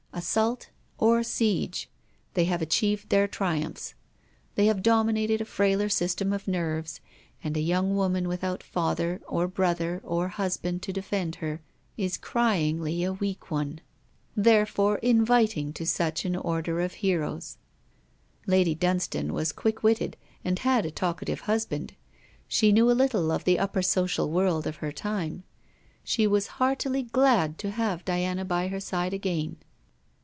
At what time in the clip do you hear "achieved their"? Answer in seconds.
2.61-3.27